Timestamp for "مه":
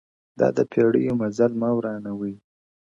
1.61-1.69